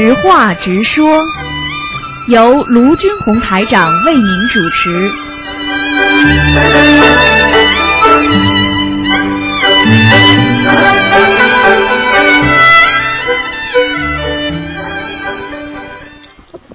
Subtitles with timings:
[0.00, 1.20] 直话直说，
[2.28, 5.10] 由卢军红台长为您主持。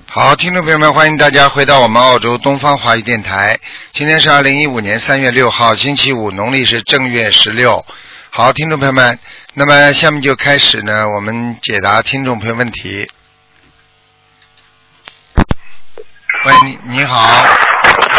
[0.10, 3.58] 好，听众朋友们，欢迎大家回到我们澳洲东方华语电台。
[3.94, 7.86] 今天是二零一五年三月六号，星期五，农历是正月十六。
[8.30, 9.18] 好，听众朋友们，
[9.54, 13.08] 那么下面就开始呢，我们解答听众朋友问题。
[16.46, 17.26] 喂，你你好，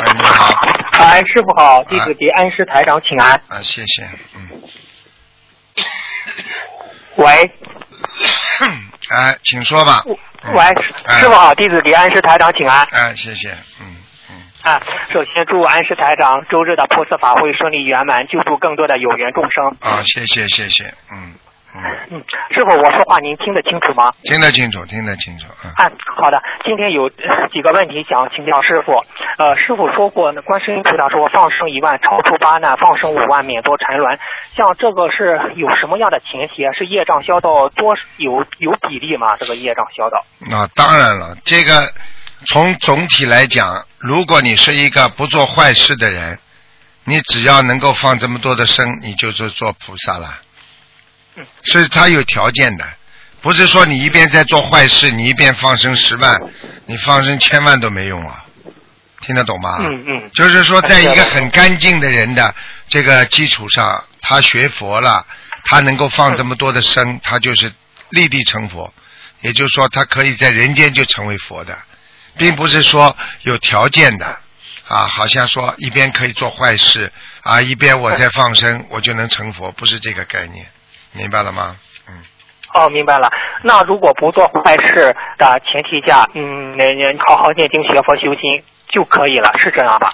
[0.00, 0.54] 喂，你好，
[0.92, 3.32] 哎，师傅好，弟子给安师台长请安。
[3.48, 4.62] 啊，谢谢，嗯，
[7.16, 7.50] 喂，
[9.10, 10.02] 哎，请说吧。
[10.06, 10.64] 喂，
[11.20, 12.82] 师傅好，弟子给安师台长请安。
[12.92, 13.50] 哎，谢谢，
[13.80, 13.96] 嗯
[14.30, 14.42] 嗯。
[14.62, 14.80] 啊，
[15.12, 19.66] 首先祝安师台长周日的菩萨法会顺利圆满，救助更多的有缘众生。
[19.80, 21.34] 啊，谢谢谢谢，嗯
[21.74, 21.82] 嗯。
[22.10, 24.12] 嗯，师傅，我说话您听得清楚吗？
[24.22, 25.70] 听得清楚，听得清楚，嗯。
[25.76, 28.92] 啊，好的，今天有呃几个问题想请教师傅。
[29.36, 34.18] 呃，师傅说过，观世音菩萨说放生一万，超出八难；放生五万，免多沉沦。
[34.56, 36.62] 像这个是有什么样的前提？
[36.76, 39.36] 是业障消到多有有比例吗？
[39.36, 40.24] 这个业障消到？
[40.38, 41.92] 那当然了，这个
[42.46, 46.38] 从总体来讲，如果你是一个不做坏事的人，
[47.04, 50.28] 你只要能够放这么多的生，你就是做菩萨了。
[51.64, 52.84] 是他有条件的，
[53.40, 56.40] 不是说你一边在做坏事，你一边放生十万，
[56.86, 58.44] 你放生千万都没用啊，
[59.20, 59.76] 听得懂吗？
[59.80, 60.30] 嗯嗯。
[60.32, 62.54] 就是说，在一个很干净的人的
[62.88, 65.26] 这个基础上，他学佛了，
[65.64, 67.72] 他能够放这么多的生，他就是
[68.10, 68.92] 立地成佛。
[69.40, 71.76] 也就是说，他可以在人间就成为佛的，
[72.38, 74.38] 并不是说有条件的
[74.88, 77.12] 啊，好像说一边可以做坏事
[77.42, 80.66] 啊，一边我在放生，我就能成佛，不是这个概念，
[81.14, 81.76] 明白了吗？
[82.08, 82.14] 嗯。
[82.74, 83.32] 哦，明白了。
[83.62, 90.12] 那如果不做坏事的前提下，嗯，那那好好念经学佛修心就可以了，是这样吧？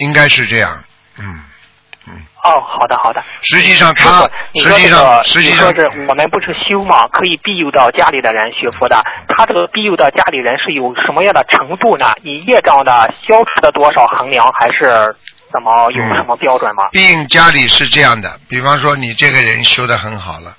[0.00, 0.70] 应该是这样，
[1.18, 1.24] 嗯
[2.06, 2.22] 嗯。
[2.42, 3.22] 哦，好的好的。
[3.40, 9.02] 实际上他实际上，实际上是我们不是修嘛，可以庇佑到家里的人学佛的。
[9.28, 12.12] 他这个庇佑到家里人是有什么样的程度呢？
[12.22, 15.16] 以业障的消除的多少衡量，还是
[15.54, 16.88] 怎么有什么标准吗？
[16.90, 20.56] 毕竟家里是这样的，比方说你这个人修的很好了，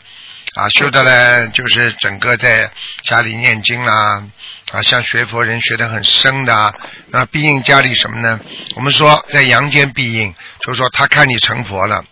[0.54, 2.72] 啊，修的呢就是整个在
[3.04, 4.24] 家里念经啦，
[4.72, 6.74] 啊，像学佛人学的很深的啊，
[7.10, 8.40] 那必应家里什么呢？
[8.78, 12.06] 我们说在阳间必应，就是说他看你成佛了，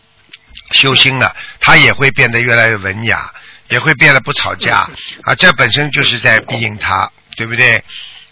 [0.71, 3.31] 修心了，他也会变得越来越文雅，
[3.69, 4.89] 也会变得不吵架
[5.23, 7.81] 啊，这本身就是在必应他，对不对？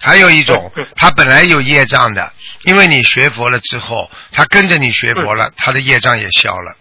[0.01, 6.75] 还有一种， 他本来有业障的，因为你学佛了之后，他跟着你学佛了，他的业障也消了，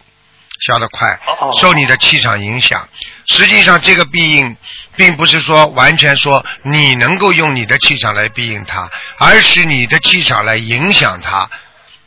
[0.67, 1.09] 消得快
[1.41, 2.89] 哦，受你的气场影响。
[3.27, 4.57] 实际上，这个必应
[4.97, 11.49] 并不是说完全说你能够用你的气场来必应他，而是你的气场来影响他，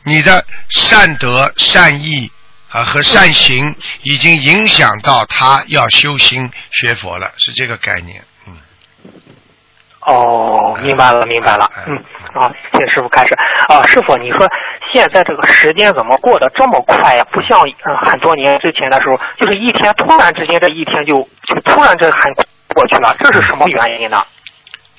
[0.02, 2.30] 你的善德、善意
[2.70, 8.24] 啊和善行已经影响到他要修心学佛了，是这个概念。
[10.06, 10.14] 嗯。
[10.14, 11.70] 哦，明白了，明白了。
[11.76, 11.96] 哎嗯，
[12.34, 13.34] 啊，谢谢师傅开始。
[13.68, 14.48] 啊，师傅，你说
[14.92, 17.24] 现在这个时间怎么过得这么快呀？
[17.32, 22.34] 不像呃很多年之前的时候，就是一天突然之间这一天就就突然这很
[22.74, 24.22] 过去了，这是什么原因呢？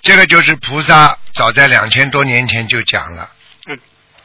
[0.02, 3.30] 这个就是菩萨早在两千多年前就讲了，
[3.68, 3.80] 嗯，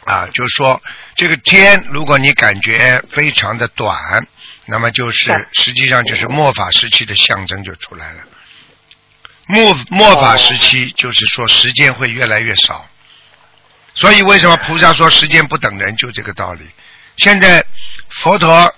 [0.05, 0.81] 啊，就说
[1.15, 4.27] 这个天，如果你感觉非常的短，
[4.67, 8.19] 那么就是是实际上就是末法时期的象征就出来了。
[9.51, 12.87] 末末法时期就是说时间会越来越少，
[13.95, 16.69] 所以为什么菩萨说时间不等人，就这个道理。
[17.17, 17.65] 现在
[18.09, 18.73] 佛陀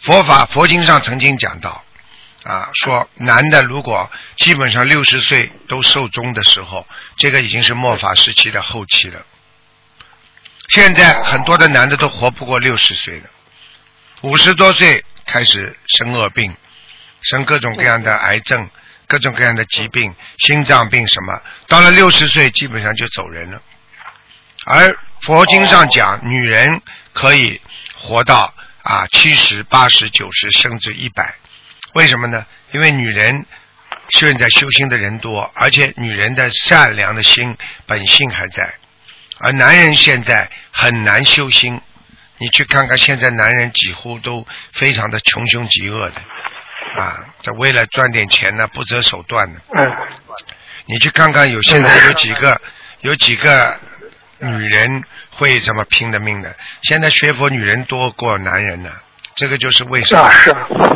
[0.00, 1.82] 佛法佛经上曾经讲到，
[2.44, 6.86] 啊，说男的如果基本上六十岁都寿终的时候，
[7.16, 9.24] 这个已经是末法时期的后期了。
[10.68, 13.30] 现在很多的男的都活不过六十岁的，
[14.20, 16.54] 五十多岁开始生恶病，
[17.22, 18.68] 生各种各样的癌症、
[19.06, 23.60] 各种各样的疾病、心脏病什么，到了六十岁基本上就走人了。
[24.66, 26.80] 而佛经上讲，女人
[27.12, 27.60] 可以
[27.96, 31.34] 活到啊七十、八十、九十，甚至一百。
[31.94, 32.46] 为什么呢？
[32.72, 33.46] 因为女人
[34.08, 37.56] 现在修心的人多，而且女人的善良的心
[37.86, 38.74] 本性还在，
[39.38, 41.80] 而男人现在很难修心。
[42.38, 46.20] 你去看看，现在男人几乎都非常的穷凶极恶的，
[46.94, 49.60] 啊，这为了赚点钱呢，不择手段的。
[49.76, 49.92] 嗯，
[50.86, 52.60] 你去看看，有现在有几个
[53.00, 53.78] 有几个
[54.38, 56.54] 女人会这么拼的命的？
[56.82, 58.90] 现在学佛女人多过男人呢，
[59.34, 60.50] 这个就是为什么啊是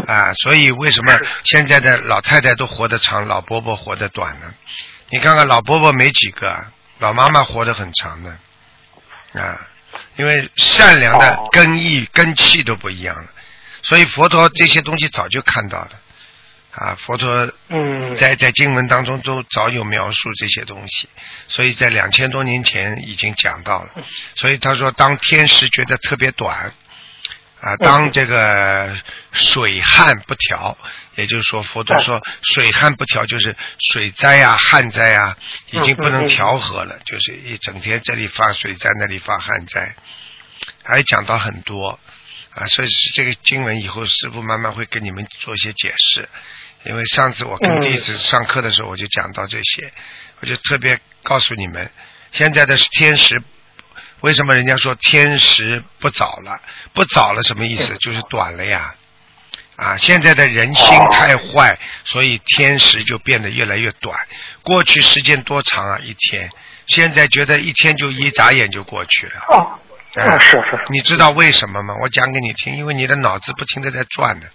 [0.07, 4.55] 啊，所以为什么现在的老太太都活得长，老伯伯活得短呢？
[5.11, 6.65] 你看看老伯伯没几个，
[6.99, 8.31] 老妈妈活得很长的
[9.41, 9.67] 啊，
[10.17, 13.31] 因为善良的哦根意、根气都不一样了，
[13.83, 15.91] 所以佛陀这些东西早就看到了。
[16.73, 18.15] 啊，佛陀嗯。
[18.15, 21.09] 在在经文当中都早有描述这些东西，
[21.47, 23.91] 所以在两千多年前已经讲到了。
[24.35, 26.73] 所以他说，当天时觉得特别短，
[27.61, 28.97] 啊，当这个
[29.33, 30.77] 水旱不调，
[31.17, 35.37] 也就是说，佛陀说水旱不调就是水灾啊、旱灾啊，
[35.71, 39.95] 已经不能调和了，就是一整天这里发水灾，那里发旱灾，
[40.85, 41.99] 还讲到很多
[42.59, 46.29] 啊，所以是这个经文以后师傅慢慢会跟你们做一些解释。
[46.85, 49.93] 因为上次我跟嗯弟子上课的时候，我就讲到这些，
[50.41, 51.91] 我就特别告诉你们，
[52.33, 53.43] 现在的天时，
[54.21, 56.61] 为什么人家说天时不早了？
[56.93, 57.97] 不早了什么意思？
[57.99, 58.95] 就是短了呀。
[59.77, 64.19] 啊，现在的人心太坏，所以天时就变得越来越短。
[64.63, 66.51] 过去时间多长啊，一天，
[66.87, 69.81] 现在觉得一天就一眨眼就过去了。
[70.15, 71.95] 哦，哎嗯是是你知道为什么吗？
[72.01, 74.49] 我讲给你听，因为你的脑子不停的在转的，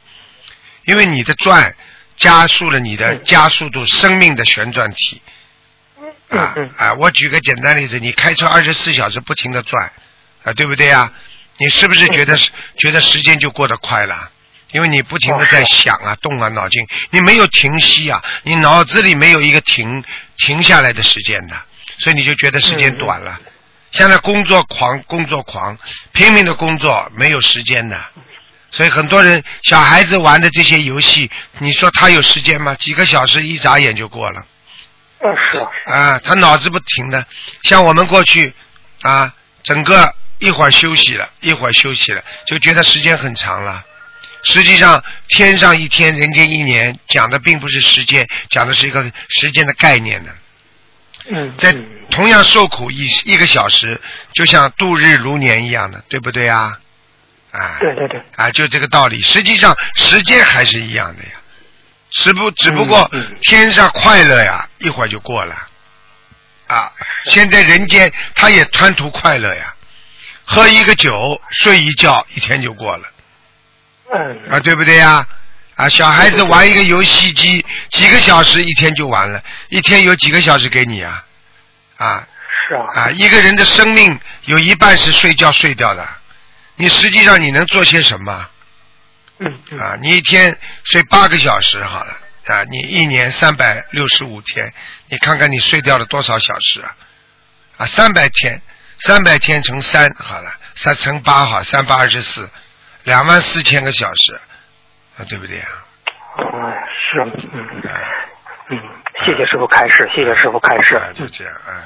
[0.86, 1.76] 因为你的转
[2.18, 5.22] 加速了你的嗯加速度生命的旋转体。
[6.30, 6.94] 啊啊！
[6.96, 9.92] 我举个简单例子，你开车二十四小时不停的转，
[10.44, 11.14] 啊，对不对啊？
[11.58, 12.36] 你是不是觉得、
[12.76, 14.32] 觉得时间就过得快了？
[14.72, 20.04] 因为你不停的在想啊、动啊、脑筋，你没有停息啊，你脑子里没有一个停
[20.38, 21.56] 停下来的时间的，
[22.00, 23.40] 所以你就觉得时间短了。
[23.94, 25.78] 现在工作狂，工作狂，
[26.12, 27.98] 拼命的工作，没有时间的。
[28.72, 31.30] 所以很多人小孩子玩的这些游戏，
[31.60, 32.74] 你说他有时间吗？
[32.76, 34.46] 几个小时一眨眼就过了。
[35.20, 35.58] 嗯是
[35.92, 37.26] 啊，他脑子不停的，
[37.64, 38.54] 像我们过去
[39.04, 43.84] 啊，整个一会儿休息了，一会儿休息了，就觉得时间很长了。
[44.44, 50.32] 实际上，天上一天，人间一年，讲的并不是时间，讲的是一个时间的概念呢。
[51.30, 54.00] 嗯在嗯同样受苦一一个小时，
[54.34, 56.80] 就像度日如年一样的，对不对啊？
[57.52, 59.22] 啊，对对对啊，就这个道理。
[59.22, 61.30] 实际上，时间还是一样的呀，
[62.10, 63.10] 只不只不过
[63.42, 65.56] 天上快乐呀，一会儿就过了。
[66.68, 66.92] 啊，
[67.26, 69.74] 现在人间他也贪图快乐呀，
[70.46, 73.08] 喝一个酒，睡一觉，一天就过了
[74.12, 75.26] 嗯啊，对不对呀？
[75.76, 81.24] 啊，小孩子玩一个游戏机，几个小时一天就完了，一天有几个小时给你啊？
[82.04, 82.28] 啊，
[82.68, 82.86] 是啊。
[82.96, 86.08] 啊，一个人的生命有一半是睡觉睡掉的，
[86.76, 88.50] 你实际上你能做些什么？
[89.40, 89.80] 嗯嗯。
[89.80, 92.18] 啊，你一天睡八个小时好了。
[92.48, 94.74] 啊，你一年三百六十五天，
[95.08, 96.94] 你看看你睡掉了多少小时啊？
[97.78, 98.62] 啊，三百天，
[99.00, 102.50] 三百天乘三好了，三乘八好，三八二十四，
[103.06, 104.42] 两万四千个小时，
[105.18, 105.70] 啊，对不对啊？
[106.36, 107.90] 哎是嗯。
[107.90, 107.96] 啊，
[108.74, 108.90] 嗯
[109.20, 110.96] 谢谢师傅开示，谢谢师傅开示。
[110.96, 111.86] 啊，就这样啊。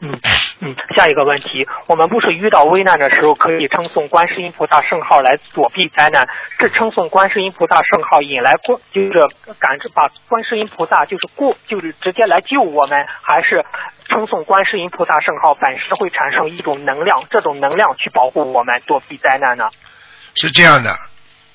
[0.00, 0.18] 嗯
[0.60, 6.26] 嗯，下一个问题，我们不是遇到危难的时候可以称颂观世音菩萨圣号来躲避灾难？
[6.58, 9.12] 是称颂观世音菩萨圣号引来过，就是
[9.58, 13.62] 感知把观世音菩萨就是过，就是直接来救我们，还是
[14.08, 19.68] 称颂观世音菩萨圣号本身会产生一种能量，这种能量去保护我们躲避灾难呢？
[20.34, 20.96] 是这样的，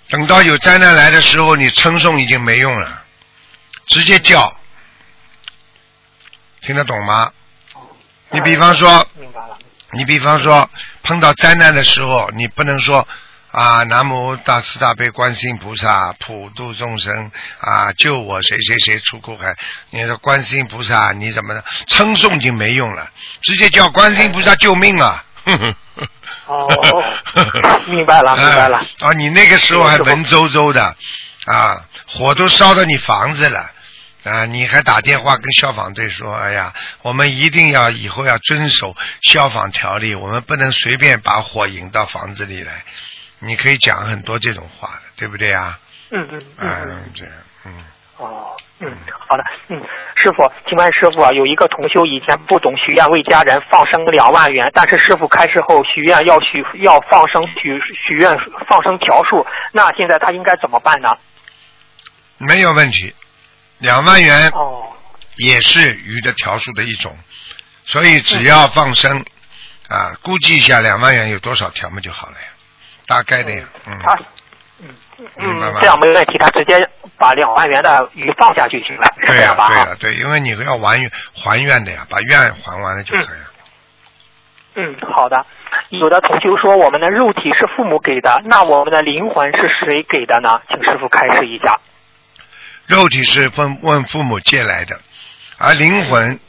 [0.10, 2.88] 等到有灾难来的时候，你称颂已经没用了，
[3.88, 4.40] 直接叫，
[6.62, 7.32] 听得懂吗？
[8.32, 9.06] 你比方说。
[9.92, 10.70] 你比方说
[11.02, 13.08] 碰到灾难的时候，你不能说
[13.52, 19.56] 啊，南无大慈大悲观世音菩萨普度众生啊，救我谁谁谁出苦海。
[19.90, 23.10] 你说观世音菩萨你怎么的称颂就没用了，
[23.42, 25.26] 直接叫观世音菩萨救命啊！
[25.46, 25.76] 哼哼
[26.46, 26.68] 哦
[27.88, 30.96] 明白了 明白了啊，哦，你那个时候还文绉绉的
[31.48, 33.72] 啊，火都烧到你房子了。
[34.24, 34.46] 啊！
[34.46, 42.84] 你还打电话跟消防队说：“哎呀，我们一定要以后要遵守消防条例，我们不能随便把火引到房子里来。”
[43.42, 45.80] 你可以讲很多这种话的，对不对啊？
[46.10, 46.90] 嗯嗯嗯嗯。
[46.90, 47.34] 嗯，这样，
[47.66, 47.72] 嗯，
[48.18, 48.92] 哦，嗯，
[49.30, 49.82] 好的，嗯，
[50.18, 61.10] 师傅，请问师傅啊，有一个同修以前不懂许愿为家人放生两万元，但是师傅开示后许愿要许要放生许许愿放生条数，那现在他应该怎么办呢？
[62.40, 63.16] 没有问题。
[63.80, 64.88] 两万元哦，
[65.38, 67.18] 也是鱼的条数的一种，
[67.86, 69.26] 所以只要放生
[69.90, 72.48] 啊，估计一下两万元有多少条嘛就好了呀，
[73.08, 73.94] 大概的呀，嗯。
[74.06, 74.20] 他，
[74.82, 74.96] 嗯
[75.38, 76.80] 嗯这样没问题，他直接
[77.18, 83.52] 把两万元的鱼放下就行了，是对呀、对呀、对，因为你要还愿还愿的呀，把愿还完了就可以了。
[84.76, 85.46] 嗯，好的。
[85.90, 90.62] 有的同修说我们的肉体是父母给的，那我们的灵魂是谁给的呢？
[90.70, 91.80] 请师傅开示一下。
[92.90, 95.00] 肉体是问问父母借来的，
[95.60, 96.40] 而灵魂，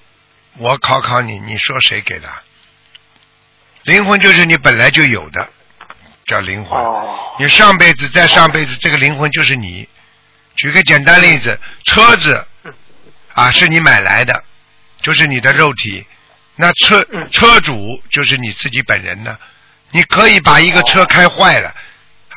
[0.56, 2.30] 我考考你，你说谁给的？
[3.82, 5.50] 灵魂就是你本来就有的，
[6.24, 6.82] 叫灵魂。
[6.82, 9.86] 哦你上辈子在上辈子，这个灵魂就是你。
[10.56, 12.46] 举个简单例子，车子
[13.34, 14.42] 啊是你买来的，
[15.02, 16.06] 就是你的肉体。
[16.56, 19.38] 那车嗯车主就是你自己本人呢。
[19.90, 21.74] 你可以把一个车开坏了，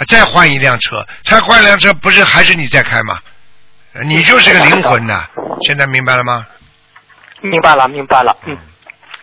[0.10, 3.18] 再换一辆车，再换一辆车，不是还是你在开吗？
[4.02, 5.26] 你就是个灵魂呐。
[5.62, 6.46] 现在明白了吗？
[7.42, 8.36] 明白了，明白了。
[8.46, 8.58] 嗯，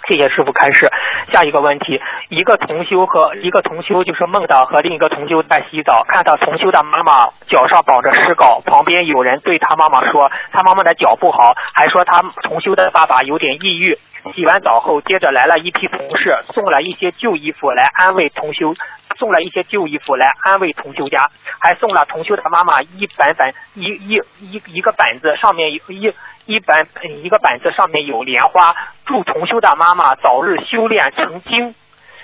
[0.07, 0.91] 谢谢师傅开示。
[1.33, 13.99] 下一个问题，一个同修和一个同修就是梦到和另一个同修在洗澡，看到同修的妈妈脚上绑着石膏，旁边有人对他妈妈说他妈妈的脚不好，还说他同修的爸爸有点抑郁。
[14.35, 18.75] 洗完澡后，接着来了一批同事，送了一些旧衣服来安慰同修，
[19.21, 26.11] 送了一些旧衣服来安慰同修家，还送了同修的妈妈一本本一一一一个板子，上面有一
[26.47, 26.89] 一本
[27.23, 28.75] 一个板子上面有莲花，
[29.05, 31.75] 祝同修的妈妈早日修炼成精。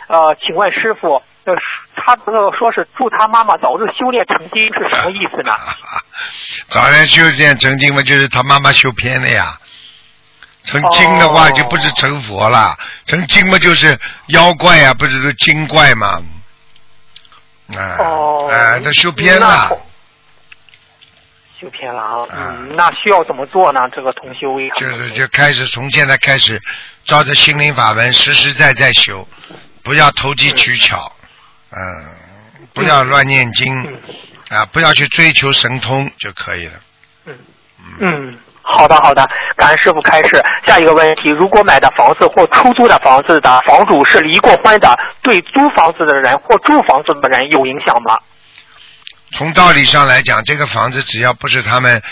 [0.08, 1.54] 呃，请问师傅，呃，
[1.96, 5.54] 他这个说是祝他妈妈早日修炼成精是什么意思呢？
[6.68, 9.44] 早点修炼成精嘛，就是他妈妈修偏了呀。
[10.64, 12.74] 成精的话哦就不是成佛了，
[13.06, 13.96] 成精嘛就是
[14.28, 16.16] 妖怪呀、不是都精怪嘛？
[17.74, 19.68] 啊哦，啊，他修偏了，
[21.60, 22.20] 修偏了啊。
[22.30, 23.80] 啊嗯，那需要怎么做呢？
[23.92, 26.60] 这个同修为就是就开始从现在开始，
[27.04, 29.26] 照着心灵法门实实在在修，
[29.82, 31.12] 不要投机取巧，
[31.70, 32.04] 嗯，
[32.72, 36.80] 不要乱念经嗯啊，不要去追求神通就可以了。
[37.24, 37.38] 嗯
[38.00, 40.42] 嗯，好的好的，感恩师傅开示。
[40.66, 48.18] 下一个问题，如果买的房子或出租的房子的房主是离过婚的，对租房子的人或住房子的人有影响吗？
[49.32, 52.02] 从道理上来讲，这个房子只要不是他们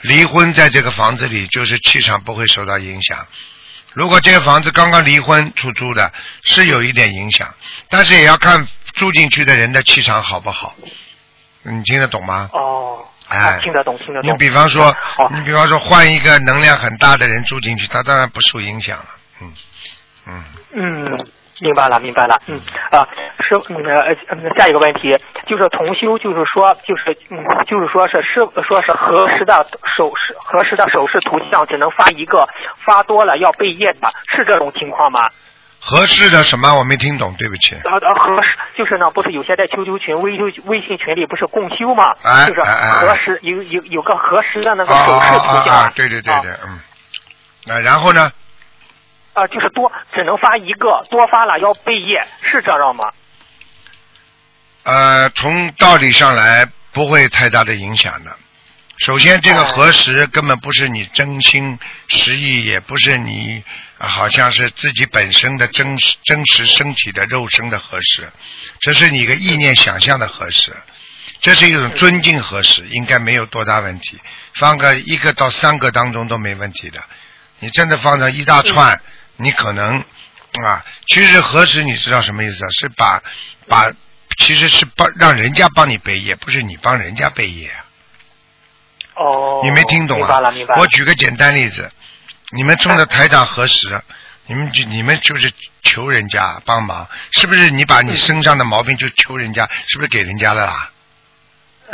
[0.00, 3.18] 离婚，在这个房子里，就是气场不会受到影响。
[3.94, 7.48] 如果这个房子刚刚离婚出租的，是有一点影响，
[7.88, 10.74] 但是也要看住进去的人的气场好不好。
[11.62, 12.50] 你听得懂吗？
[12.52, 12.98] 哦，
[13.28, 14.30] 哎啊听得懂听得懂。
[14.30, 19.06] 你比方说好，你比方说换一个能量很大的人住进去，他当然不受影响了。
[19.42, 19.52] 嗯
[20.28, 21.18] 嗯，嗯，
[21.60, 22.40] 明白了，明白了。
[22.46, 23.06] 嗯啊，
[23.40, 25.16] 是嗯呃嗯，下一个问题
[25.46, 29.66] 就是同修，就是说就是嗯，就是说是是说是合适的
[29.96, 32.48] 手势合适的手势图像只能发一个，
[32.84, 35.20] 发多了要背业的，是这种情况吗？
[35.88, 37.76] 合适的什么我没听懂，对不起。
[37.76, 42.12] 啊啊，合适就是呢，不是有些在 QQ 群、微信微信群里不是共修吗？
[42.48, 45.92] 就是合适有有有个合适的那个啊手势啊图像！
[45.94, 46.80] 对对对对，嗯。
[47.72, 48.32] 啊，然后呢？
[49.34, 53.04] 啊，就是多只能发一个，多发了要背业，是这样吗？
[54.82, 58.30] 呃，从道理上来不会太大的影响的。
[58.98, 63.62] 首先，这个哦核实根本不是你真心实意，也不是你、
[63.98, 68.30] 啊好像是自己本身的真实真实身体的肉身的核实，
[68.80, 70.74] 这是你一个意念想象的核实，
[71.40, 74.18] 这是一种尊敬核实，应该没有多大问题。
[74.54, 77.02] 放个一个到三个当中都没问题的。
[77.58, 79.00] 你真的放上一大串，
[79.36, 79.98] 你可能
[80.62, 82.68] 啊，其实核实你知道什么意思啊？
[82.78, 83.22] 是把
[83.66, 83.90] 把
[84.38, 87.85] 其实是帮让人家帮你背业，不是你帮人家背业啊。
[89.16, 90.74] 哦，你没听懂啊明白了，明白？
[90.74, 90.80] 了。
[90.80, 91.90] 我举个简单例子，
[92.50, 94.00] 你们冲着台长核实，
[94.46, 95.50] 你们就你们就是
[95.82, 97.70] 求人家帮忙，是不是？
[97.70, 100.90] 你把你身上的毛病就求人家，是不是给人家了啦？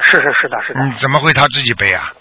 [0.05, 0.85] 是是是的，是的。
[0.85, 2.13] 你，怎么会他自己背啊？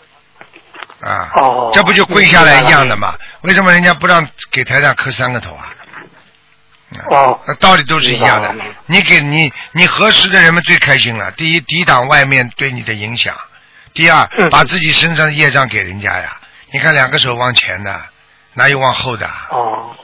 [1.01, 3.15] 啊，哦这不就跪下来一样的吗？
[3.41, 5.65] 为什么人家不让给台长磕三个头啊？
[5.65, 8.53] 啊哦那道理都是一样的。
[8.85, 11.31] 你给你你核实的人们最开心了。
[11.31, 13.33] 第一，抵挡外面对你的影响；
[13.93, 16.37] 第二，嗯把自己身上的业障给人家呀。
[16.71, 17.99] 你看两个手往前的，
[18.53, 19.47] 哪有往后的啊？
[19.51, 19.95] 哦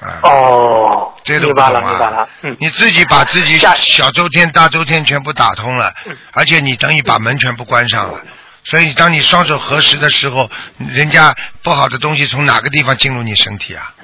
[0.00, 2.26] 啊哦，这都不懂啊
[2.58, 8.20] 你自己把自己小周天、大周天全部打通了嗯，而且你等于把门全部关上了。
[8.64, 13.94] 所以，当你双手合十的时候，人家不好的东西从哪个地方进入你身体啊？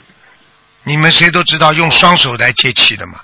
[0.83, 3.21] 你们谁都知道用双手来接气的嘛？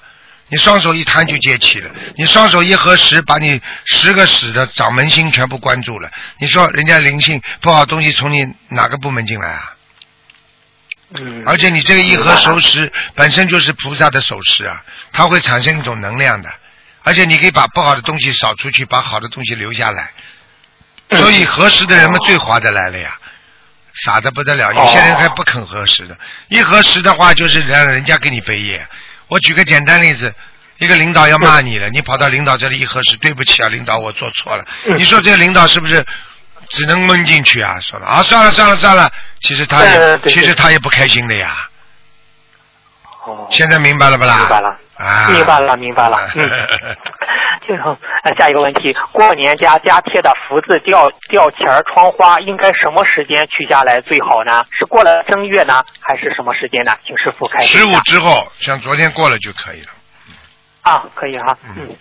[0.53, 6.11] 你双手一摊就接气了，你双手一合十，把你十个使的掌门心全部关住了。
[6.39, 9.75] 你说人家灵性不好东西从你哪个部门进来啊？
[11.19, 16.53] 嗯，而且你这个一合手十本身就是菩萨的手势啊，它会产生一种能量的，
[17.03, 20.11] 而且你可以把不好的东西扫出去，把好的东西留下来。
[21.13, 23.19] 所以合十的人们最划得来了呀，
[23.95, 24.71] 傻的不得了。
[24.71, 26.19] 有些人还不肯合适的，
[26.49, 28.87] 一合适的话就是让人家给你背业。
[29.33, 30.35] 我举个简单例子，
[30.77, 34.65] 一个领导要骂你了，你跑到领导这里一核实，对不起啊，领导，我做错了。
[34.85, 36.05] 嗯你说这个领导是不是
[36.69, 37.81] 只能蒙进去啊？
[37.81, 39.11] 说了啊，算了算了算了，
[39.41, 41.49] 其实他也其实他也不开心的呀。
[43.25, 44.37] 哦，现在明白了不啦？
[44.37, 46.31] 明白了啊，明白了，明白了。
[46.35, 46.51] 嗯，
[47.67, 54.65] 最后呃下一个问题，过年家家贴的福字、吊吊钱儿、窗花，应该什么时间取下来最好呢？
[54.71, 56.93] 是过了正月呢，还是什么时间呢？
[57.07, 59.89] 请师傅开始十五之后，像昨天过了就可以了。
[60.83, 61.97] 啊，可以哈，嗯嗯。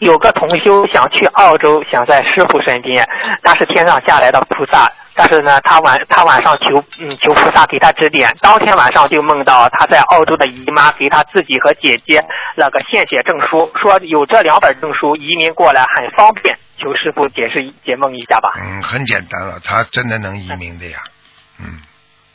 [0.00, 3.08] 有个同修想去澳洲，想在师傅身边，
[3.42, 12.22] 他是天上下来的菩萨，但是呢，他晚他晚上求嗯求菩萨给他指点，当天晚上就梦到他在澳洲的姨妈给他自己和姐姐
[12.56, 18.52] 那个献血证书，说有这两本证书移民过来很方便，求师傅解释解梦一下吧。
[18.56, 20.98] 嗯，很简单了，他真的能移民的呀。
[21.58, 21.80] 嗯，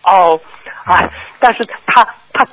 [0.04, 0.40] 哦，
[0.86, 1.08] 哎，
[1.40, 2.44] 但是他他，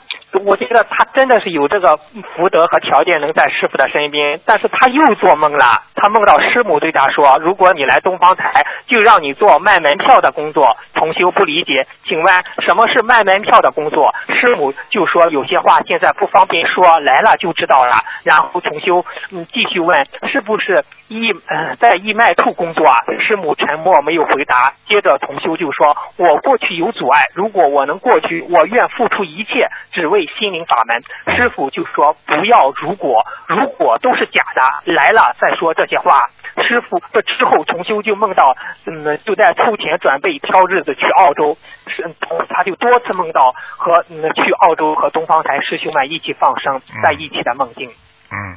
[0.44, 5.82] 我觉得他真的是有这个福德和条件能在师傅的身边，但是他又做梦了。
[5.94, 14.14] 他梦到师母对他说：“如果你来东方台，就让你做卖门票的工作。”同修不理解，请问什么是卖门票的工作？
[14.28, 17.96] 师母就说有些话现在不方便说，来了就知道了。
[18.24, 22.96] 然后同修嗯继续问是不是义呃在义卖处工作啊？
[23.20, 24.72] 师母沉默没有回答。
[24.86, 31.02] 接着同修就说：“我过去有阻碍，如果我能过去，我愿付出一切，只为心灵法门。”
[31.36, 36.28] 师傅就说：“不要如果，如果都是假的，来了再说这些话。”
[36.66, 38.54] 师傅这之后，重修就梦到，
[38.86, 47.90] 嗯，就在出钱准备挑日子去澳洲，是，同他就多次梦到和嗯去澳洲和东方台师兄们一起放生，在一起的梦境。
[48.30, 48.56] 嗯，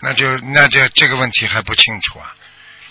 [0.00, 2.34] 那就那就这个问题还不清楚啊，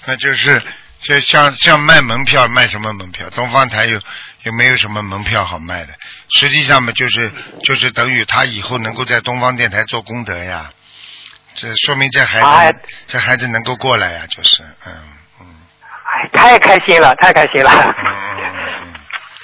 [0.05, 0.61] 那就是
[1.01, 3.29] 就像像卖门票卖什么门票？
[3.31, 3.99] 东方台有
[4.43, 5.93] 有没有什么门票好卖的？
[6.29, 7.31] 实际上嘛，就是
[7.63, 10.71] 就是等于他以后能够在东方电台做功德呀，
[11.55, 12.73] 这说明这孩子、哎
[13.07, 14.93] 这孩子能够过来呀，就是嗯
[15.41, 15.47] 嗯
[16.05, 17.95] 哎，太开心了，太开心了。
[17.97, 18.88] 嗯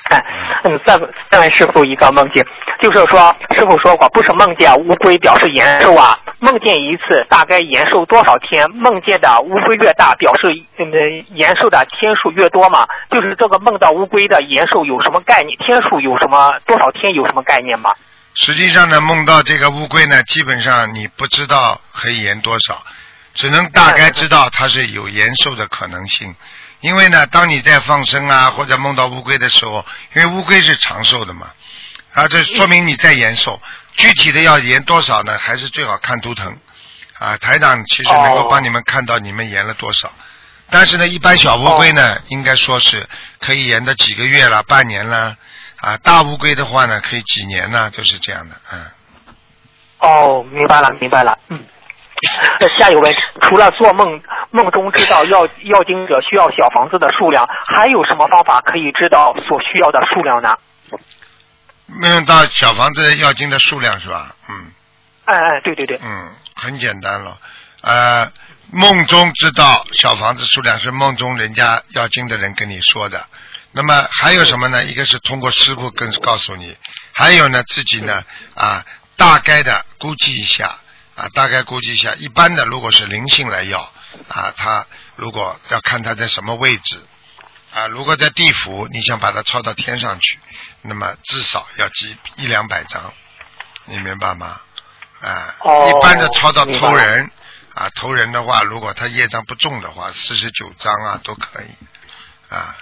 [0.09, 0.21] 嗯
[0.63, 2.43] 嗯，再问再问师傅一个梦境，
[2.79, 8.69] 就是说师傅说过，不是梦见乌龟表示延寿啊，梦见一次大概延寿多少天？
[8.71, 10.91] 梦见的乌龟越大，表示嗯
[11.33, 12.85] 延寿的天数越多嘛？
[13.09, 15.57] 就是这个梦到乌龟的延寿有什么概念？
[15.57, 17.89] 天数有什么多少天有什么概念吗？
[18.35, 22.83] 实际上呢，梦到这个乌龟呢，基本上你不知道可以延多少，
[23.33, 26.35] 只能大概知道它是有延寿的可能性。
[26.85, 29.83] 因为呢，当你在放生啊或者梦到乌龟的时候，
[30.15, 31.47] 因为乌龟是长寿的嘛，
[32.13, 33.59] 啊，这说明你在延寿。
[33.95, 35.35] 具体的要延多少呢？
[35.35, 36.55] 还是最好看图腾
[37.17, 37.35] 啊。
[37.37, 40.13] 台长其实能够帮你们看到你们延了多少。
[40.69, 45.35] 但是呢，一般小乌龟呢，应该说是可以延到几个月了、半年了。
[45.77, 48.85] 啊，大乌龟的话呢，可以几年呢，就是这样的，嗯。
[49.99, 51.63] 哦，明白了，明白了，嗯。
[52.59, 60.55] 那下一个问题，除了做梦梦中知道要要经者需要小房子的数量，还有什么方法可以知道所需要的数量呢？
[61.87, 64.35] 梦到小房子要经的数量是吧？
[64.49, 64.71] 嗯
[65.25, 67.37] 哎哎，对对对，嗯，很简单了。
[67.81, 68.31] 呃，
[68.71, 73.25] 梦中知道小房子数量是梦中人家要经的人跟你说的。
[73.71, 74.83] 那么还有什么呢？
[74.83, 76.75] 一个是通过师傅跟告诉你，
[77.11, 78.23] 还有呢自己呢
[78.55, 78.83] 啊
[79.17, 80.75] 大概的估计一下
[81.15, 82.13] 啊大概估计一下。
[82.15, 83.81] 一般的如果是灵性来要
[84.29, 87.05] 啊，他如果要看他在什么位置
[87.73, 90.39] 啊，如果在地府你想把它抄到天上去，
[90.81, 93.13] 那么至少要集一两百张，
[93.85, 94.59] 你明白吗？
[95.21, 97.31] 啊，哦一般的抄到明白了投人
[97.73, 101.67] 啊，投人的话，如果他业障不重的话，四十九张啊都可以
[102.49, 102.77] 啊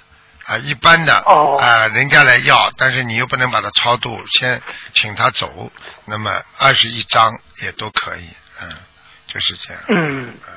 [0.46, 4.62] 啊，一般的哦啊，人家来要，但是你又不能把他超度，先
[4.94, 5.72] 请他走，
[6.06, 8.28] 那么二十一张也都可以，
[8.62, 8.70] 嗯，
[9.28, 9.84] 就是这样。
[9.90, 10.38] 嗯。
[10.46, 10.52] 好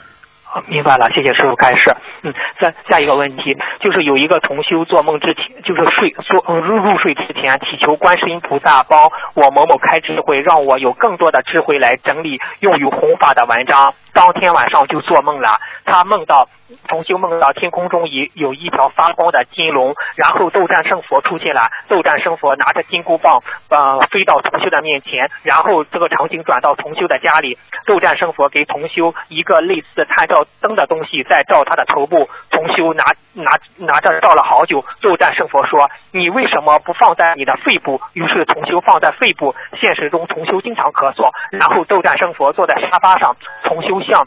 [0.66, 1.94] 明白了，谢谢师傅开示。
[2.22, 13.94] 嗯，再下一个问题就是有一个同修做梦之前，就是睡做呃入入睡之前，祈求观世音菩萨帮我某某开智慧，让我有更多的智慧来整理用于弘法的文章。
[14.12, 15.50] 当天晚上就做梦了，
[15.84, 16.48] 他梦到
[16.88, 33.04] 同修梦到天空中有有一条发光的金龙，然后斗战胜佛出现了，斗战胜佛拿着金箍棒呃飞到同修的面前，然后这个场景转到同修的家里，斗战胜佛给同修一个类似探照灯的东西在照他的头部，同修拿
[33.34, 38.00] 拿拿着照了好久，斗战胜佛说你为什么不放在你的肺部？
[38.14, 44.26] 于是同修放在肺部，现实中同修经常咳嗽，然后斗战胜佛坐在沙发上，同修向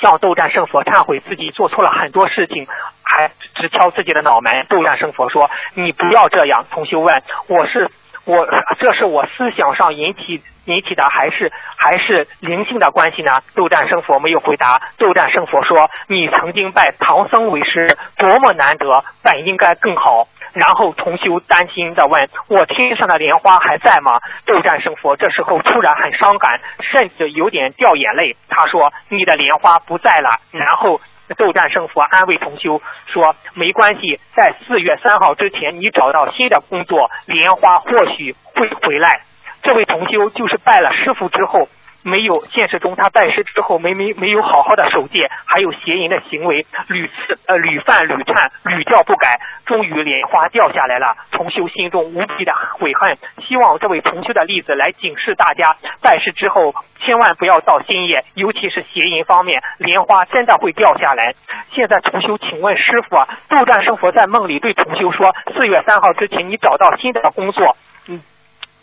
[0.00, 2.66] 向斗战胜佛忏悔自己做错了很多事情，
[3.02, 4.66] 还直敲自己的脑门。
[4.68, 7.88] 斗战胜佛说：“你不要这样。”同修问：“我是
[8.24, 8.46] 我
[8.78, 13.40] 这是我思想上引起引起的，还是还是灵性的关系呢？
[13.54, 14.80] 斗战胜佛没有回答。
[14.96, 24.12] 斗战胜佛说：“你曾经拜唐僧为师，多么难得，本应该更好。”然后重修担心的问：“我天上的莲花还在吗？”
[24.46, 28.36] 斗战胜佛这时候突然很伤感，甚至有点掉眼泪。
[28.48, 31.00] 他说：“你的莲花不在了。”然后
[31.36, 39.22] 斗战胜佛安慰同修说：“没关系，在四月三号之前，你找到新的工作，莲花或许会回来。”
[39.62, 41.68] 这位同修就是拜了师傅之后。
[42.04, 47.14] 没有现实中他拜师之后没没没有好好的守戒，还有邪淫的行为，屡次
[47.46, 51.16] 呃屡犯屡忏屡教不改，终于莲花掉下来了。
[51.32, 61.34] 重修心中无比的悔恨，希望这位重修的例子来警示大家，拜师之后千万不要造新业，尤其是邪淫方面，莲花真的会掉下来。
[61.72, 67.76] 现在重修，请问师傅啊，斗战胜佛在梦里对重修说，四月三号之前你找到新的工作，
[68.08, 68.20] 嗯。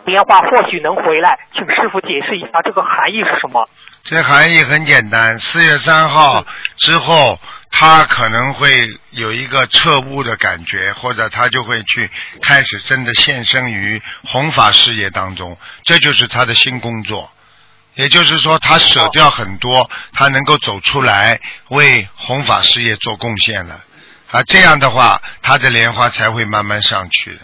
[0.05, 3.69] 莲花或许能回来，请师傅解释一下这个含义是什么？
[4.03, 6.43] 这含义很简单，四月三号
[6.77, 12.09] 之后，他可能会有一个彻悟的感觉，或者他就会去
[12.41, 17.29] 开始真的献身于弘法事业当中，这就是他的新工作。
[17.93, 23.81] 也就是说，他舍掉很多，他能够走出来为弘法事业做贡献了。
[24.31, 27.41] 啊，这样的话，他的莲花才会慢慢上去的。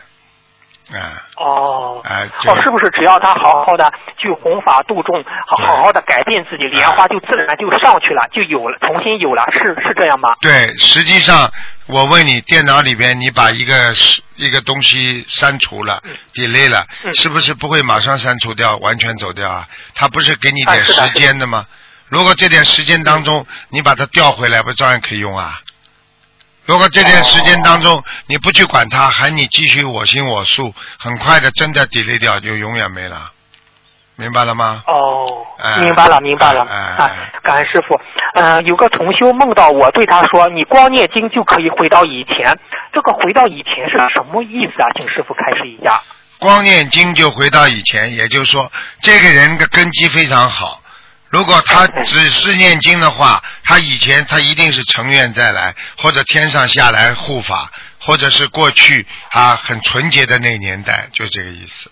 [0.94, 10.36] 啊哦，哎，哦，是不是只要他好好的去弘法度众，好好好的改变自己，莲花就自然就上去了，就有了，重新有了，是是这样吗？
[10.42, 11.52] 对，实际上
[11.88, 13.94] 我问你，电脑里边你把一个
[14.36, 16.02] 一个东西删除了
[16.34, 19.68] ，delete 了，是不是不会马上删除掉，完全走掉啊？
[19.94, 21.66] 他不是给你点时间的吗？
[22.10, 25.60] 如果这点时间当中你把它调回来，不照样可以用啊？
[26.68, 33.32] 如果这段时间当中你不去管他，喊你继续我行我素，很快的真的 delete 掉就永远没了，
[34.18, 34.84] 明白了吗？
[34.86, 35.26] 哦，
[35.82, 36.64] 明白了，明白了。
[36.64, 37.10] 啊，
[37.42, 37.98] 感恩师傅。
[38.34, 42.60] 嗯，有个同修梦到我对他说：“你光念经就可以回到以前。”
[42.94, 44.90] 这个回到以前是什么意思啊？
[44.96, 46.02] 请师傅开示一下。
[46.38, 48.70] 光念经就回到以前，也就是说，
[49.02, 50.82] 这个人的根基非常好。
[51.38, 57.70] 如果他只是念经的话，他以前他一定是成愿再来，或者天上下来护法，
[58.02, 61.92] 或者是过去啊很纯洁的那年代，就这个意思。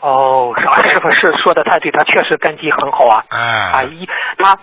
[0.00, 0.54] 哦，
[0.88, 3.24] 师傅是说的太对，他确实根基很好啊。
[3.30, 3.40] 哎。
[3.72, 4.06] 啊，一
[4.38, 4.56] 他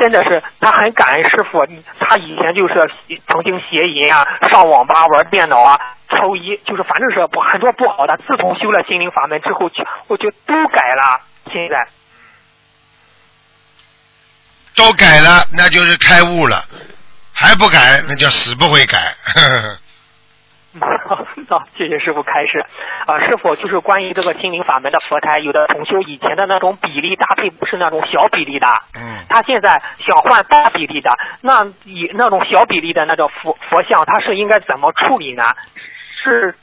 [0.00, 1.64] 真的是他很感恩师傅，
[2.00, 2.90] 他以前就是
[3.28, 5.78] 曾经邪淫啊，上网吧玩电脑啊，
[6.10, 8.18] 抽烟，就是反正是不很多不好的。
[8.26, 11.20] 自从修了心灵法门之后，就我就都改了。
[11.52, 11.86] 现在。
[14.78, 16.62] 都改了，那就是开悟了；
[17.32, 19.12] 还不改，那叫死不会改。
[21.48, 22.64] 好，谢谢师傅开示。
[23.04, 31.10] 啊，师傅就是关于这个心灵法门的佛台，有的同修以前的那种比例搭配不是那种小比例的，嗯，他现在想换大比例的，
[31.40, 35.42] 那以那种小比例的那种佛佛像，他是应该怎么处理呢？
[36.22, 36.54] 是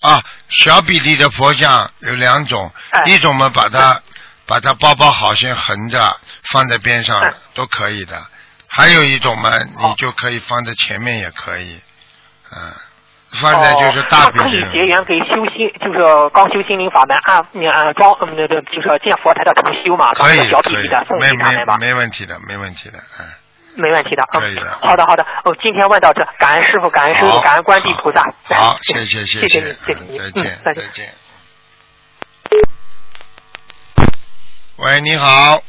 [0.00, 2.72] 啊，小比例的佛像有两种，
[3.04, 4.00] 一种嘛把它。
[4.46, 6.16] 把它包包好，先横着
[6.50, 8.22] 放在边上都可以的。
[8.68, 11.80] 还有一种嘛，你就可以放在前面也可以，
[12.54, 12.72] 嗯，
[13.40, 14.26] 放在就是大。
[14.30, 15.98] 可以结缘给修心，就是
[16.32, 17.36] 刚修心灵法门按
[17.72, 20.88] 按装那个就是建佛台的同修嘛，可以可以，
[21.20, 23.26] 没没没问题的，没问题的，嗯。
[23.76, 24.78] 没问题的，可以的。
[24.80, 28.22] 好的好的，哦，今天问到这，感恩师傅，感恩师傅，感恩观地菩萨。
[28.56, 31.12] 好，谢谢谢谢谢 谢谢你，再见再见。
[34.76, 35.62] 喂，你好。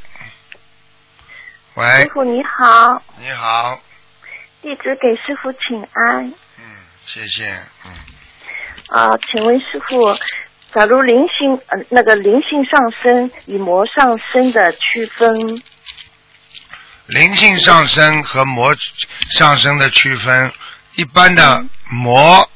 [1.76, 2.02] 喂。
[2.02, 3.04] 师傅你好。
[3.20, 3.80] 你好。
[4.64, 6.34] 弟子给师傅请安。
[6.58, 6.66] 嗯，
[7.06, 7.56] 谢谢。
[7.86, 7.92] 嗯。
[8.90, 10.18] 啊，请问师傅，
[10.74, 15.62] 假如灵性呃那个灵性上升与魔上升的区分？
[17.06, 18.76] 灵性上升和魔
[19.30, 20.52] 上升的区分，
[20.96, 22.50] 一般的魔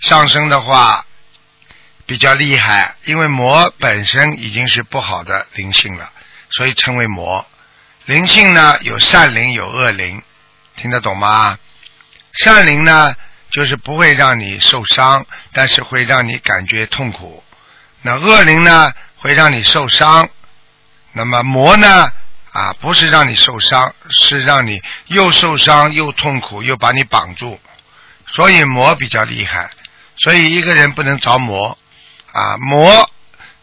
[0.00, 1.06] 上升的话。
[2.06, 6.12] 比较厉害，因为魔本身已经是不好的灵性了，
[6.50, 7.46] 所以称为魔。
[8.04, 10.20] 灵性呢有善灵有恶灵，
[10.76, 11.58] 听得懂吗？
[12.32, 13.14] 善灵呢
[13.50, 17.42] 就是不会让你受伤，但是会让你感觉痛苦。
[18.02, 20.28] 那恶灵呢会让你受伤。
[21.12, 22.10] 那么魔呢
[22.50, 27.60] 啊不是让你受伤，是让你又受伤又痛苦又把你绑住。
[28.26, 29.70] 所以魔比较厉害，
[30.16, 31.78] 所以一个人不能着魔。
[32.32, 33.10] 啊，魔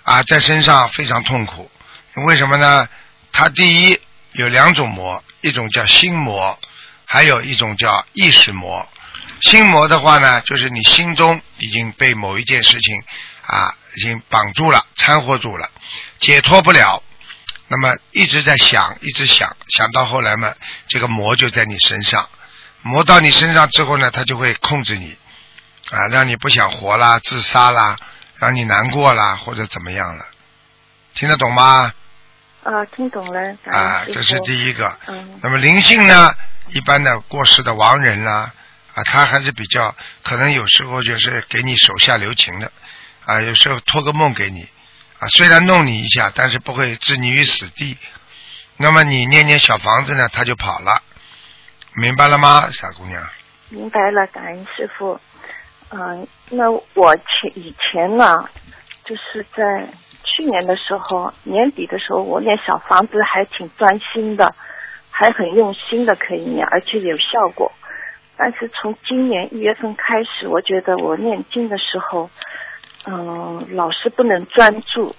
[0.04, 1.70] 啊，在身上非常痛苦，
[2.28, 2.88] 为什么呢？
[3.32, 4.00] 它第一
[4.32, 6.58] 有两种魔，一种叫心魔，
[7.06, 8.88] 还有一种叫意识魔。
[9.42, 13.04] 心魔的话呢，就是你心中已经被某一件事情
[13.46, 15.70] 啊已经绑住了，掺和住了，
[16.20, 17.02] 解脱不了。
[17.68, 20.52] 那么一直在想，一直想，想到后来嘛，
[20.88, 22.28] 这个魔就在你身上，
[22.82, 25.16] 魔到你身上之后呢，他就会控制你，
[25.92, 27.96] 啊，让你不想活啦，自杀啦，
[28.40, 30.26] 让你难过了，或者怎么样了，
[31.14, 31.94] 听得懂吗？
[32.64, 33.58] 啊，听懂了。
[33.72, 34.98] 啊，这是第一个。
[35.08, 36.34] 嗯那么灵性呢，
[36.70, 38.52] 一般的过世的亡人啦、
[38.94, 42.72] 啊，他还是比较可能有时候就是给你手下留情的，
[43.26, 44.68] 啊，有时候托个梦给你，
[45.20, 47.98] 啊，虽然弄你一下，但是不会置你于死地。
[48.78, 51.02] 那么你念念小房子呢，他就跑了，
[51.96, 53.22] 明白了吗，傻姑娘？
[53.70, 55.20] 明白了，感恩师傅。
[55.92, 58.48] 嗯、那我前以前呢，
[59.06, 59.88] 就是在
[60.24, 64.54] 去年的时候，年底的时候，我念小房子还挺专心的，
[65.10, 67.72] 还很用心的可以念，而且有效果。
[68.38, 72.30] 但是从今年一月份开始，我觉得我念经的时候，
[73.06, 75.16] 嗯，老是不能专注，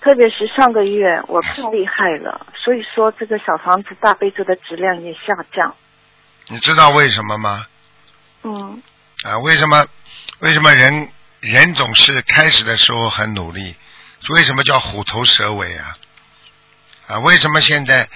[0.00, 5.74] 特别是上个月我更厉害了，所以说这个小房子大悲咒的质量也下降。
[6.48, 7.64] 你知道为什么吗？
[8.42, 8.82] 嗯
[9.24, 9.86] 啊，为什么？
[10.38, 13.74] 为什么人人总是开始的时候很努力？
[14.30, 15.98] 为什么叫虎头蛇尾啊？
[17.08, 18.08] 啊，为什么现在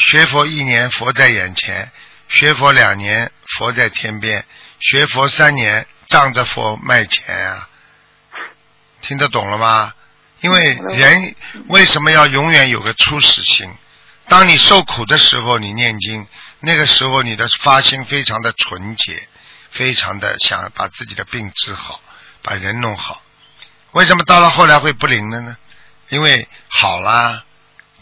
[0.00, 1.90] 学佛一年佛在眼前，
[2.28, 4.44] 学佛两年佛在天边，
[4.80, 7.68] 学佛三年仗着佛卖钱啊？
[9.00, 9.92] 听得懂了吗？
[10.40, 11.36] 因为人
[11.68, 13.72] 为什么要永远有个初始心？
[14.26, 16.26] 当你受苦的时候，你念经，
[16.60, 19.28] 那个时候你的发心非常的纯洁，
[19.72, 22.00] 非常的想把自己的病治好，
[22.42, 23.22] 把人弄好。
[23.92, 25.56] 为什么到了后来会不灵了呢？
[26.08, 27.44] 因为好啦，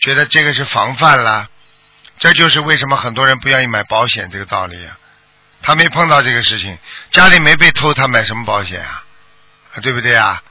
[0.00, 1.48] 觉得这个是防范啦，
[2.18, 4.98] 这就是为什么很多人不愿意买保险这个道理啊。
[5.62, 6.78] 他没碰到这个事情，
[7.10, 9.04] 家里没被偷，他买什么保险啊？
[9.74, 10.42] 啊，对不对啊？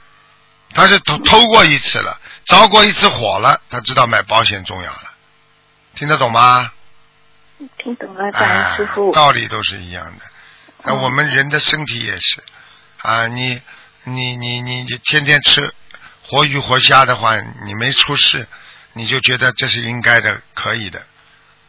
[0.72, 5.12] 他是偷偷过一次了，着过一次火了，他知道买保险重要了。
[5.96, 6.72] 听得懂吗？
[7.78, 9.10] 听懂了，感恩师傅。
[9.10, 10.24] 啊道理都是一样的。
[10.82, 12.42] 那嗯我们人的身体也是
[12.98, 13.60] 啊，你
[14.04, 15.72] 你你你你天天吃
[16.22, 18.46] 活鱼活虾的话，你没出事，
[18.92, 21.02] 你就觉得这是应该的，可以的。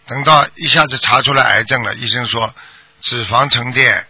[0.07, 2.53] 等到一下子查出来癌症了，医生说
[3.01, 4.05] 脂肪沉淀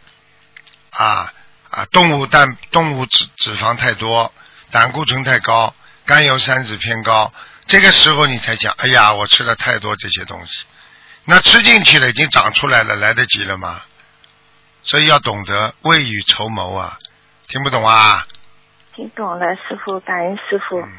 [0.91, 1.31] 啊
[1.69, 4.33] 啊，动物蛋动物脂脂肪太多，
[4.71, 7.33] 胆固醇太高，甘油三酯偏高，
[7.67, 10.65] 这个时候你才讲，哎呀，我吃了太多这些东西。
[11.25, 13.81] 那吃进去了，已经长出来了，来得及了吗？
[14.83, 16.97] 所以要懂得未雨绸缪啊！
[17.47, 18.25] 听不懂啊？
[18.95, 20.79] 听懂了，师傅，感恩师傅。
[20.79, 20.89] 嗯，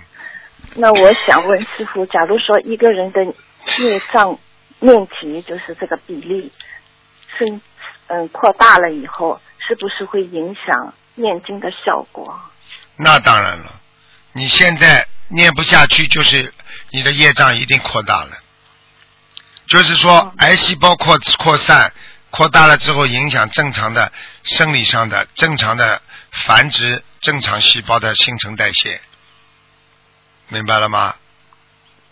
[0.76, 4.38] 那我想问师傅，假如说一个人的业障
[4.80, 6.52] 面积就是这个比例
[7.36, 7.60] 是
[8.06, 12.40] 嗯扩大了以后，是不是会影响念经的效果？
[12.96, 13.80] 那当然了。
[14.32, 16.52] 你现在念不下去，就是
[16.90, 18.30] 你的业障一定扩大了。
[19.66, 21.92] 就是说，癌细胞扩扩散
[22.32, 24.10] 扩大了之后，影响正常的
[24.42, 29.00] 生理上的正常的繁殖，正常细胞的新陈代谢，
[30.48, 31.14] 明白了吗？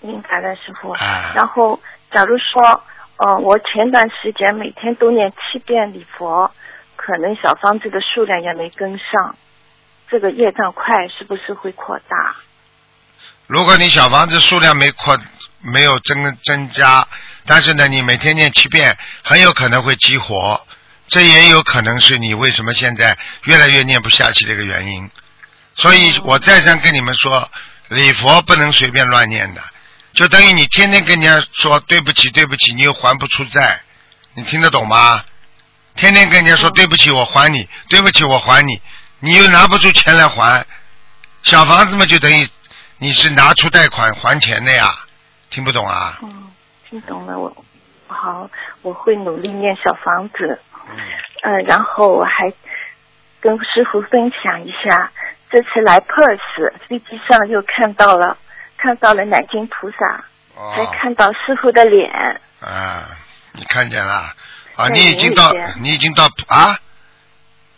[0.02, 0.90] 明白了，师傅。
[0.90, 1.80] 啊然后，
[2.12, 2.84] 假如说，
[3.16, 6.52] 呃，我前段时间每天都念七遍礼佛，
[6.96, 9.36] 可能小方子的数量也没跟上，
[10.10, 12.36] 这个业障块是不是会扩大？
[13.46, 15.18] 如果你小房子数量没扩，
[15.60, 17.06] 没有增增加，
[17.46, 20.66] 但是呢，你每天念七遍，很有可能会激活，
[21.08, 25.10] 这也有可能是你为什么现在越来越念不下去的一个原因。
[25.74, 27.50] 所以我再三跟你们说，
[27.88, 29.62] 礼佛不能随便乱念的，
[30.14, 33.80] 就等于你天天跟人家说对不起对不起，你又还不出债，
[34.34, 35.24] 你听得懂吗？
[35.96, 38.80] 天天跟人家说对不起我还你，对不起我还你，
[39.18, 40.64] 你又拿不出钱来还，
[41.42, 42.46] 小房子嘛就等于
[42.98, 44.98] 你是拿出贷款还钱的呀，
[45.50, 46.18] 听不懂啊？
[46.90, 47.56] 听懂了，我
[48.08, 48.50] 好，
[48.82, 50.60] 我会努力念小房子。
[50.88, 50.96] 嗯
[51.42, 52.52] 呃，然后我还
[53.40, 55.10] 跟师傅分享一下，
[55.48, 58.36] 这次来 Perth 飞机上又看到了
[58.76, 60.24] 看到了南京菩萨，
[60.56, 62.10] 哦还哦，看到师傅的脸。
[62.60, 63.06] 啊，
[63.52, 64.12] 你看见了
[64.76, 64.88] 啊？
[64.92, 66.76] 你已经到你已经到啊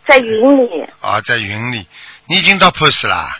[0.05, 1.87] 在云里，啊，在云里，
[2.25, 3.37] 你已经到 Perth 啦？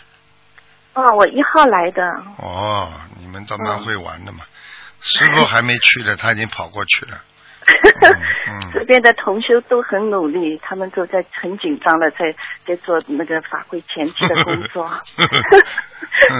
[0.94, 2.06] 哦，我一号来的，
[2.38, 4.44] 哦，你们倒嗯蛮会玩的嘛。
[5.04, 7.12] 师傅还没去呢，他已经跑过去了。
[7.64, 12.34] 嗯这边的同修都很努力，他们都在很紧张的在
[12.66, 14.86] 在做那个法会前期的工作，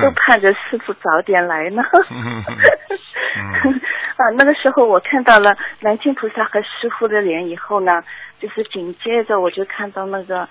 [0.03, 1.83] 都盼着师傅早点来呢。
[2.11, 2.45] 嗯。
[4.17, 8.03] 啊，那个时候我看到了南京菩萨和师傅的脸以后呢，
[8.41, 10.47] 就是紧接着我就看到那个，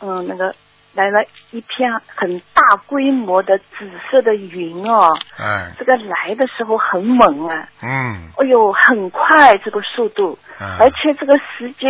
[0.00, 0.52] 嗯，那个
[0.98, 8.32] 来了一片很大规模的紫色的云哦，嗯这个来的时候很猛啊，嗯。
[8.36, 11.88] 哎呦，很快这个速度，而嗯且这个时间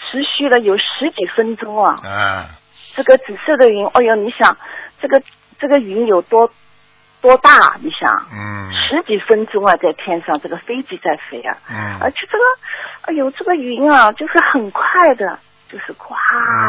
[0.00, 2.00] 持续了有十几分钟啊。
[2.02, 2.46] 啊。
[2.96, 4.56] 这个紫色的云，哎呦，你想
[5.00, 5.22] 这个
[5.60, 6.50] 这个云有多
[7.20, 7.76] 多大？
[7.80, 8.72] 你想，嗯。
[8.72, 11.98] 十几分钟啊，在天上，这个飞机在飞啊，嗯。
[12.00, 12.44] 而嗯且这个，
[13.02, 15.38] 哎呦，这个云啊，就是很快的，
[15.70, 16.16] 就是咵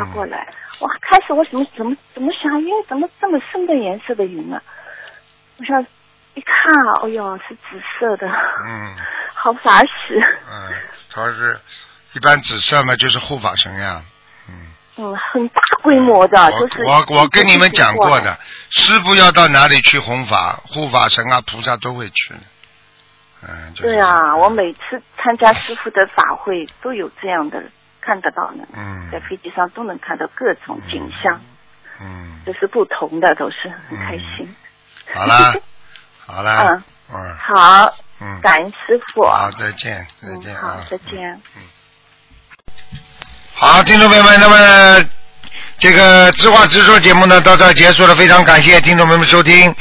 [0.06, 0.48] 嗯过来。
[0.84, 4.62] 哇，开始我怎么怎么怎么想，因为怎么这么深的颜色的云啊？
[5.58, 5.82] 我想
[6.34, 6.56] 一看
[6.88, 8.96] 啊，哎呦，是紫色的，嗯
[9.34, 9.90] 好法喜。
[10.52, 10.74] 嗯，
[11.10, 11.60] 他是
[12.14, 14.04] 一般紫色嘛，就是护法神呀。
[14.50, 14.68] 嗯。
[14.98, 18.38] 嗯，很大规模的，就是我我我跟你们讲过过的，
[18.70, 22.40] 师傅要到哪里去弘法，护法神啊、菩萨都会去的。
[23.44, 27.64] 嗯，就是对啊，我每次参加师傅的法会都有这样的
[28.06, 31.40] 看得到呢，嗯在飞机上都能看到各种景象，
[32.02, 34.54] 嗯，就是不同的，都是很开心。
[35.14, 35.54] 好啦，
[36.26, 39.24] 好啦， 嗯嗯好，嗯，感恩师傅。
[39.24, 40.86] 好，再见，再嗯，见好啊，。
[40.90, 41.42] 再见。
[41.56, 41.62] 嗯
[43.56, 45.06] 好，听众朋友们，那么
[45.78, 49.74] 这个直话直说节目呢到这儿结束了，非常感谢听众朋友们收听。